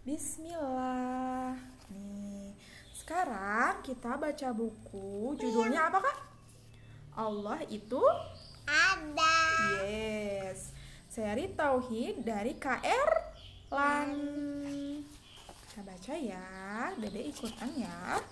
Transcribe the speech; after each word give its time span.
Bismillah. 0.00 1.60
Nih, 1.92 2.56
sekarang 2.96 3.84
kita 3.84 4.16
baca 4.16 4.48
buku. 4.56 5.36
Judulnya 5.36 5.92
apa 5.92 6.00
kak? 6.00 6.18
Allah 7.20 7.60
itu 7.68 8.00
Ada. 8.64 9.36
Yes. 9.84 10.72
Seri 11.04 11.52
Tauhid 11.52 12.24
dari 12.24 12.56
KR 12.56 13.10
Lan. 13.68 14.10
Kita 15.68 15.84
baca 15.84 16.14
ya. 16.16 16.96
Dede 16.96 17.20
ikutan 17.28 17.68
ya. 17.76 18.24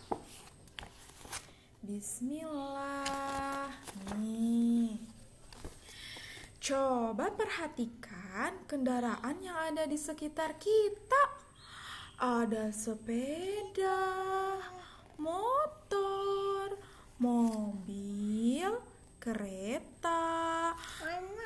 Bismillah. 1.85 3.69
Nih. 4.17 4.97
Coba 6.65 7.29
perhatikan 7.37 8.57
kendaraan 8.65 9.37
yang 9.45 9.59
ada 9.69 9.85
di 9.85 10.01
sekitar 10.01 10.57
kita. 10.57 11.38
Ada 12.19 12.75
sepeda, 12.75 14.03
motor, 15.23 16.75
mobil, 17.15 18.75
kereta, 19.23 20.75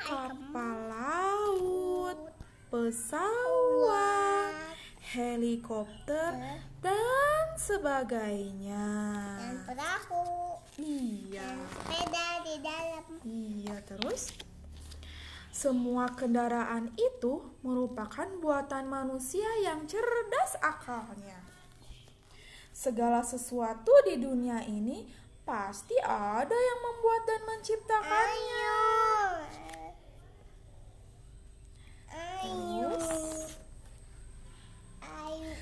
kapal 0.01 0.77
laut, 0.89 2.33
pesawat, 2.73 4.57
helikopter, 5.13 6.41
dan 6.81 7.47
sebagainya. 7.61 8.89
Dan 9.45 9.57
perahu. 9.69 10.57
Iya. 10.81 11.53
Sepeda 11.69 12.29
di 12.49 12.57
dalam. 12.65 13.05
Iya, 13.29 13.77
terus 13.85 14.33
semua 15.63 16.11
kendaraan 16.11 16.91
itu 16.99 17.39
merupakan 17.63 18.27
buatan 18.43 18.91
manusia 18.91 19.47
yang 19.63 19.87
cerdas 19.87 20.59
akalnya. 20.59 21.39
Segala 22.75 23.23
sesuatu 23.23 23.95
di 24.03 24.19
dunia 24.19 24.67
ini 24.67 25.07
pasti 25.47 25.95
ada 26.03 26.59
yang 26.59 26.81
membuat 26.83 27.23
dan 27.31 27.43
menciptakannya. 27.47 28.75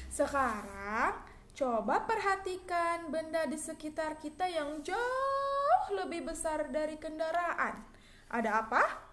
Sekarang 0.08 1.12
coba 1.52 2.08
perhatikan 2.08 3.12
benda 3.12 3.44
di 3.44 3.60
sekitar 3.60 4.16
kita 4.16 4.48
yang 4.48 4.80
jauh 4.80 5.92
lebih 5.92 6.32
besar 6.32 6.72
dari 6.72 6.96
kendaraan. 6.96 7.84
Ada 8.32 8.64
apa? 8.64 9.09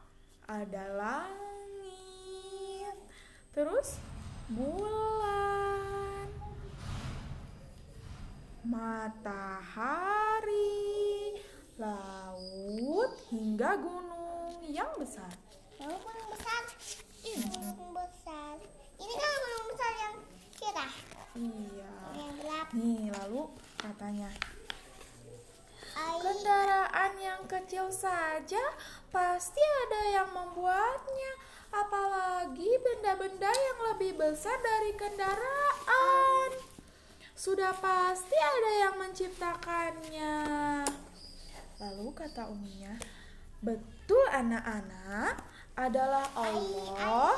Ada 0.47 0.95
langit. 0.95 1.27
Terus 3.51 3.99
bulan. 4.47 6.31
Matahari, 8.63 9.75
laut 11.75 13.11
hingga 13.27 13.75
gunung 13.75 14.63
yang 14.71 14.87
besar. 14.95 15.35
Lalu 15.83 15.99
gunung 15.99 16.31
besar. 16.31 16.63
Gunung 17.27 17.91
besar. 17.91 18.55
Ini 19.03 19.13
kan 19.19 19.31
gunung 19.43 19.67
besar 19.75 19.91
yang 19.99 20.15
cerah. 20.55 20.95
Iya. 21.35 21.91
Yang 22.15 22.31
gelap. 22.39 22.71
Nih, 22.71 23.11
lalu 23.19 23.51
katanya. 23.75 24.31
Kendaraan 25.97 27.13
yang 27.17 27.41
kecil 27.49 27.89
saja 27.89 28.61
pasti 29.09 29.63
ada 29.87 30.01
yang 30.21 30.29
membuatnya, 30.29 31.31
apalagi 31.71 32.71
benda-benda 32.83 33.49
yang 33.49 33.79
lebih 33.93 34.17
besar 34.19 34.57
dari 34.59 34.93
kendaraan. 34.93 36.49
Sudah 37.37 37.73
pasti 37.77 38.33
ada 38.33 38.71
yang 38.85 38.95
menciptakannya. 38.97 40.35
Lalu 41.77 42.05
kata 42.17 42.49
uminya, 42.49 42.97
betul 43.61 44.25
anak-anak 44.33 45.37
adalah 45.77 46.25
Allah 46.33 47.37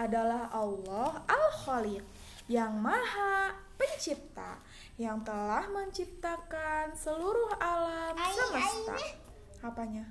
adalah 0.00 0.48
Allah 0.48 1.20
Al-Khaliq 1.28 2.00
yang 2.48 2.72
maha 2.80 3.59
pencipta 4.00 4.56
yang 4.96 5.20
telah 5.20 5.68
menciptakan 5.68 6.88
seluruh 6.96 7.52
alam 7.60 8.16
semesta. 8.16 8.96
ai, 8.96 9.12
Apanya? 9.60 10.08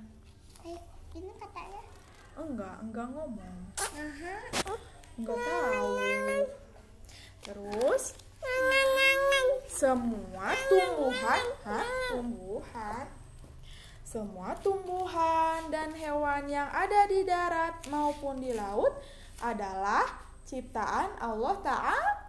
Ini 1.10 1.32
katanya. 1.42 1.82
Enggak, 2.38 2.76
enggak 2.86 3.06
ngomong. 3.10 3.58
Aha. 3.82 4.38
Enggak 5.18 5.38
tahu. 5.42 5.90
Terus 7.42 8.14
semua 9.66 10.54
tumbuhan, 10.70 11.42
hah? 11.66 11.86
Tumbuhan. 12.14 13.06
Semua 14.06 14.54
tumbuhan 14.62 15.66
dan 15.74 15.90
hewan 15.98 16.46
yang 16.46 16.70
ada 16.70 17.10
di 17.10 17.26
darat 17.26 17.74
maupun 17.90 18.38
di 18.38 18.54
laut 18.54 18.94
adalah 19.42 20.06
ciptaan 20.46 21.10
Allah 21.18 21.58
Ta'ala. 21.58 22.19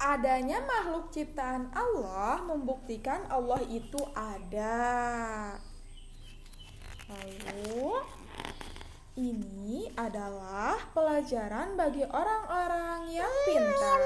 Adanya 0.00 0.64
makhluk 0.64 1.12
ciptaan 1.12 1.68
Allah 1.76 2.40
membuktikan 2.48 3.20
Allah 3.28 3.60
itu 3.68 4.00
ada. 4.16 5.60
Lalu, 7.12 8.00
ini 9.20 9.92
adalah 9.92 10.80
pelajaran 10.96 11.76
bagi 11.76 12.08
orang-orang 12.08 13.12
yang 13.12 13.28
pintar. 13.44 14.00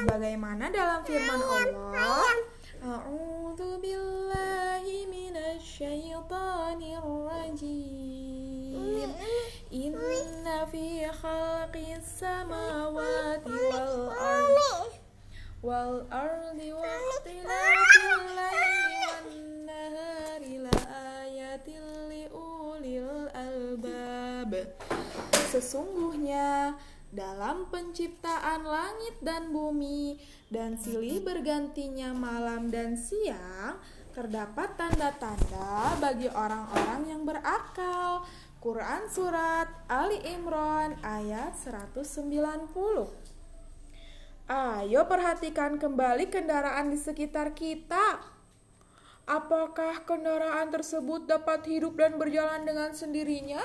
Sebagaimana 0.00 0.72
dalam 0.72 1.04
firman 1.04 1.36
Allah, 1.36 2.24
A'udzu 2.80 3.76
billahi 3.82 5.04
minasyaitonir 5.10 6.67
nahari 19.62 20.58
la 20.58 20.74
ayatin 21.22 22.10
li 22.10 22.26
ulil 22.34 23.30
albab. 23.30 24.50
Sesungguhnya 25.54 26.74
dalam 27.14 27.70
penciptaan 27.70 28.66
langit 28.66 29.22
dan 29.22 29.54
bumi 29.54 30.18
dan 30.50 30.74
silih 30.74 31.22
bergantinya 31.22 32.10
malam 32.18 32.66
dan 32.66 32.98
siang 32.98 33.78
terdapat 34.10 34.74
tanda-tanda 34.74 35.94
bagi 36.02 36.26
orang-orang 36.26 37.14
yang 37.14 37.22
berakal. 37.22 38.26
Quran 38.58 39.06
Surat 39.06 39.70
Ali 39.86 40.18
Imran 40.34 40.98
ayat 41.06 41.54
190 41.54 42.02
Ayo 44.50 45.06
perhatikan 45.06 45.78
kembali 45.78 46.26
kendaraan 46.26 46.90
di 46.90 46.98
sekitar 46.98 47.54
kita. 47.54 48.18
Apakah 49.30 50.02
kendaraan 50.02 50.74
tersebut 50.74 51.30
dapat 51.30 51.70
hidup 51.70 52.02
dan 52.02 52.18
berjalan 52.18 52.66
dengan 52.66 52.90
sendirinya? 52.90 53.62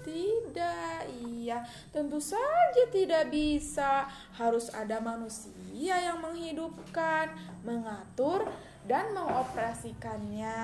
Tidak, 0.00 1.12
iya, 1.28 1.68
tentu 1.92 2.24
saja 2.24 2.88
tidak 2.88 3.28
bisa. 3.28 4.08
Harus 4.32 4.72
ada 4.72 4.96
manusia 5.04 6.00
yang 6.00 6.24
menghidupkan, 6.24 7.36
mengatur, 7.68 8.48
dan 8.88 9.12
mengoperasikannya. 9.12 10.56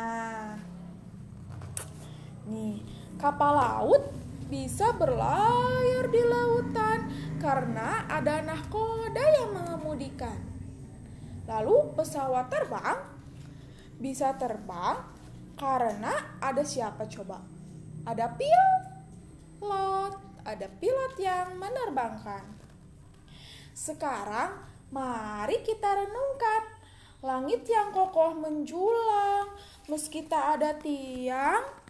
Nih, 2.45 2.85
kapal 3.17 3.57
laut 3.57 4.03
bisa 4.53 4.93
berlayar 4.93 6.05
di 6.13 6.23
lautan 6.29 7.09
karena 7.41 8.05
ada 8.05 8.45
nahkoda 8.45 9.25
yang 9.41 9.51
mengemudikan. 9.57 10.37
Lalu 11.49 11.97
pesawat 11.97 12.53
terbang 12.53 13.01
bisa 13.97 14.37
terbang 14.37 15.01
karena 15.57 16.37
ada 16.41 16.61
siapa 16.61 17.09
coba? 17.09 17.41
Ada 18.05 18.37
pilot, 18.37 20.13
ada 20.45 20.67
pilot 20.69 21.13
yang 21.17 21.57
menerbangkan. 21.57 22.45
Sekarang 23.73 24.61
mari 24.93 25.65
kita 25.65 25.89
renungkan 25.97 26.63
langit 27.25 27.65
yang 27.65 27.89
kokoh 27.89 28.37
menjulang 28.37 29.49
meski 29.89 30.29
tak 30.29 30.61
ada 30.61 30.77
tiang 30.77 31.84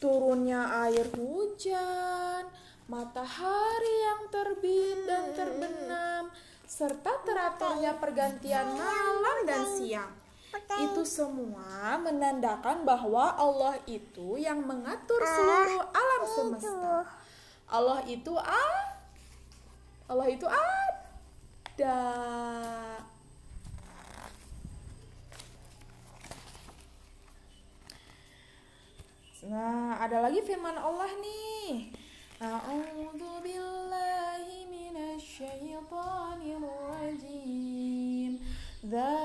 turunnya 0.00 0.88
air 0.88 1.06
hujan, 1.12 2.48
matahari 2.88 3.96
yang 4.08 4.22
terbit 4.32 4.98
dan 5.04 5.24
terbenam, 5.36 6.24
serta 6.64 7.20
teraturnya 7.22 8.00
pergantian 8.00 8.66
malam 8.74 9.38
dan 9.44 9.62
siang. 9.76 10.12
Itu 10.80 11.06
semua 11.06 12.00
menandakan 12.00 12.82
bahwa 12.82 13.36
Allah 13.38 13.78
itu 13.86 14.40
yang 14.40 14.64
mengatur 14.64 15.20
seluruh 15.22 15.84
alam 15.92 16.22
semesta. 16.26 17.06
Allah 17.70 18.02
itu 18.08 18.34
a 18.34 18.66
Allah 20.10 20.26
itu 20.26 20.46
ada. 20.50 22.02
Nah, 29.48 29.96
ada 29.96 30.20
lagi 30.20 30.44
firman 30.44 30.76
Allah 30.76 31.08
nih. 31.16 31.88
A'udzu 32.44 33.40
billahi 33.40 34.68
minasyaitonir 34.68 36.60
rajim. 36.60 38.36
Dzalikumullahu 38.84 39.19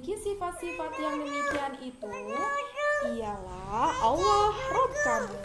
memiliki 0.00 0.16
sifat-sifat 0.16 0.92
yang 0.96 1.20
demikian 1.20 1.74
itu 1.84 2.08
ialah 3.20 3.92
Allah 4.00 4.48
Rob 4.72 4.92
kamu. 5.04 5.40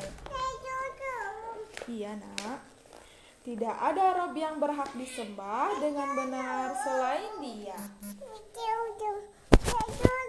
Iya 1.91 2.15
nak. 2.15 2.63
Tidak 3.43 3.75
ada 3.75 4.15
Rob 4.15 4.31
yang 4.31 4.55
berhak 4.55 4.95
disembah 4.95 5.75
dengan 5.83 6.07
benar 6.15 6.71
selain 6.71 7.35
dia. 7.43 7.75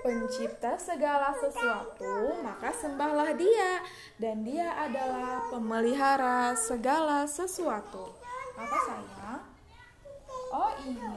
Pencipta 0.03 0.75
segala 0.75 1.31
sesuatu, 1.39 2.43
maka 2.43 2.75
sembahlah 2.75 3.31
dia. 3.39 3.79
Dan 4.19 4.43
dia 4.43 4.75
adalah 4.75 5.47
pemelihara 5.55 6.59
segala 6.59 7.31
sesuatu. 7.31 8.11
Apa 8.59 8.77
sayang? 8.91 9.43
Oh 10.51 10.75
iya, 10.83 11.15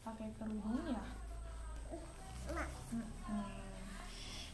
pakai 0.00 0.32
kerudung 0.40 0.88
ya? 0.88 1.18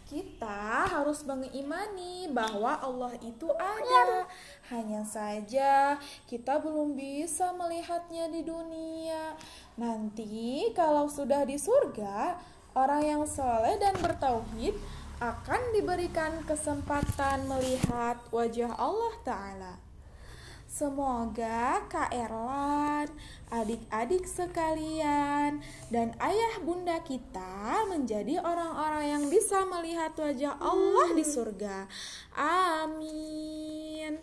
Kita 0.04 0.86
harus 1.14 1.30
mengimani 1.30 2.26
bahwa 2.34 2.74
Allah 2.82 3.14
itu 3.22 3.46
ada. 3.54 4.26
Hanya 4.66 5.06
saja 5.06 5.94
kita 6.26 6.58
belum 6.58 6.98
bisa 6.98 7.54
melihatnya 7.54 8.26
di 8.34 8.42
dunia. 8.42 9.38
Nanti 9.78 10.74
kalau 10.74 11.06
sudah 11.06 11.46
di 11.46 11.54
surga, 11.54 12.34
orang 12.74 13.06
yang 13.06 13.22
soleh 13.30 13.78
dan 13.78 13.94
bertauhid 14.02 14.74
akan 15.22 15.62
diberikan 15.78 16.42
kesempatan 16.50 17.46
melihat 17.46 18.18
wajah 18.34 18.74
Allah 18.74 19.14
Ta'ala. 19.22 19.93
Semoga 20.74 21.86
Kak 21.86 22.10
Erlan, 22.10 23.06
adik-adik 23.46 24.26
sekalian, 24.26 25.62
dan 25.86 26.10
ayah 26.18 26.58
bunda 26.66 26.98
kita 26.98 27.86
menjadi 27.86 28.42
orang-orang 28.42 29.06
yang 29.06 29.24
bisa 29.30 29.62
melihat 29.70 30.10
wajah 30.18 30.58
Allah 30.58 31.14
di 31.14 31.22
surga. 31.22 31.86
Amin. 32.34 34.18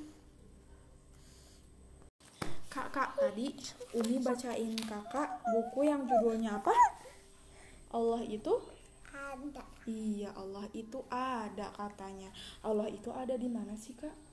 Kakak 2.68 3.16
tadi 3.16 3.56
Umi 3.96 4.20
bacain 4.20 4.76
kakak 4.76 5.40
buku 5.56 5.88
yang 5.88 6.04
judulnya 6.04 6.60
apa? 6.60 6.76
Allah 7.96 8.28
itu 8.28 8.60
Ada. 9.08 9.64
Iya, 9.88 10.36
Allah 10.36 10.68
itu 10.76 11.00
ada 11.08 11.72
katanya. 11.80 12.28
Allah 12.60 12.92
itu 12.92 13.08
ada 13.16 13.40
di 13.40 13.48
mana 13.48 13.80
sih, 13.80 13.96
Kak? 13.96 14.31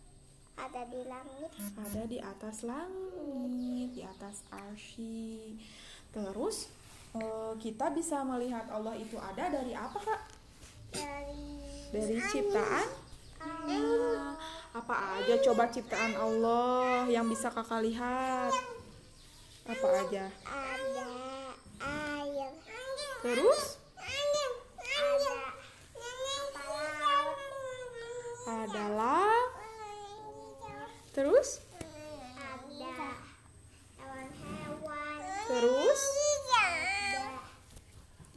Ada 0.59 0.83
di 0.91 1.01
langit. 1.07 1.51
ada 1.79 2.03
di 2.05 2.19
atas 2.19 2.57
langit, 2.67 3.89
di 3.95 4.03
atas 4.03 4.43
arsy. 4.51 5.55
Terus 6.11 6.67
eh, 7.15 7.53
kita 7.63 7.95
bisa 7.95 8.27
melihat 8.27 8.67
Allah 8.69 8.99
itu 8.99 9.15
ada 9.17 9.47
dari 9.49 9.73
apa 9.73 9.99
kak? 10.03 10.23
Dari 10.93 11.47
Dari 11.95 12.19
ciptaan? 12.27 12.89
Apa 14.75 14.95
aja 15.23 15.35
coba 15.47 15.71
ciptaan 15.71 16.13
Allah 16.19 17.07
yang 17.07 17.25
bisa 17.31 17.49
kakak 17.55 17.83
lihat? 17.87 18.53
Apa 19.69 19.89
aja? 20.05 20.27
ada 20.49 21.11
air. 21.81 22.51
Terus 23.23 23.79
Ada 28.49 28.65
adalah 28.65 29.18
terus 31.19 31.59
ada 32.39 33.11
hewan-hewan. 33.99 35.19
terus 35.51 36.03
Ada 36.55 37.27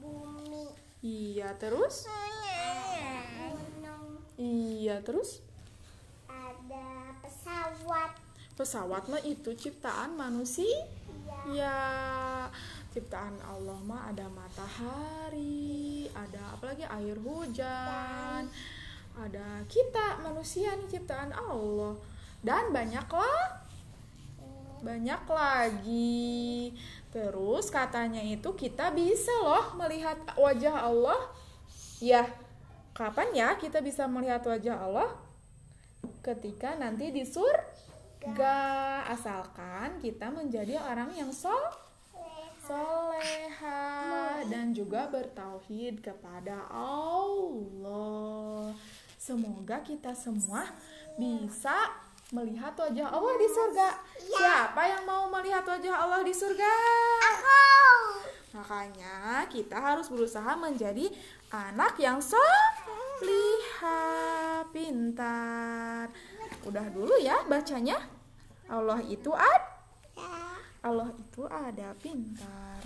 bumi. 0.02 0.66
iya 1.06 1.54
terus 1.62 2.10
Gunung. 3.38 4.18
iya 4.34 4.98
terus 5.06 5.46
Ada 6.26 6.90
pesawat. 7.22 8.12
pesawat 8.58 9.04
mah 9.14 9.22
itu 9.22 9.54
ciptaan 9.54 10.18
manusia 10.18 10.90
ya 11.54 12.50
ciptaan 12.90 13.38
Allah 13.42 13.78
mah 13.82 14.10
ada 14.10 14.26
matahari 14.26 16.10
ada 16.14 16.58
apalagi 16.58 16.86
air 16.86 17.18
hujan 17.18 18.50
ada 19.14 19.48
kita 19.70 20.18
manusia 20.22 20.74
nih 20.74 20.90
ciptaan 20.92 21.30
Allah 21.32 21.94
dan 22.42 22.74
banyaklah 22.74 23.62
banyak 24.82 25.24
lagi. 25.30 26.74
Terus 27.14 27.70
katanya 27.70 28.26
itu 28.26 28.50
kita 28.58 28.90
bisa 28.90 29.32
loh 29.46 29.78
melihat 29.78 30.18
wajah 30.34 30.90
Allah. 30.90 31.22
Ya 32.02 32.26
kapan 32.98 33.30
ya 33.32 33.50
kita 33.62 33.80
bisa 33.80 34.10
melihat 34.10 34.42
wajah 34.42 34.82
Allah? 34.82 35.10
Ketika 36.26 36.74
nanti 36.76 37.14
di 37.14 37.22
surga. 37.22 38.58
Asalkan 39.10 40.02
kita 40.02 40.34
menjadi 40.34 40.82
orang 40.82 41.14
yang 41.14 41.30
sol 41.30 41.62
soleha 42.62 44.46
dan 44.46 44.74
juga 44.74 45.10
bertauhid 45.10 46.06
kepada 46.06 46.70
Allah. 46.70 48.74
Semoga 49.18 49.82
kita 49.82 50.14
semua 50.14 50.70
bisa 51.18 51.74
melihat 52.32 52.72
wajah 52.80 53.12
Allah 53.12 53.36
di 53.36 53.48
surga. 53.52 54.00
Siapa 54.16 54.82
yang 54.88 55.04
mau 55.04 55.28
melihat 55.28 55.68
wajah 55.68 55.96
Allah 56.08 56.24
di 56.24 56.32
surga? 56.32 56.72
Makanya 58.56 59.48
kita 59.52 59.76
harus 59.76 60.08
berusaha 60.08 60.56
menjadi 60.56 61.12
anak 61.52 62.00
yang 62.00 62.24
soliha 62.24 64.00
pintar. 64.72 66.08
Udah 66.64 66.88
dulu 66.88 67.20
ya 67.20 67.44
bacanya. 67.52 68.00
Allah 68.72 69.04
itu 69.04 69.36
ada 69.36 69.68
Allah 70.82 71.12
itu 71.12 71.44
ada 71.46 71.92
pintar 72.00 72.72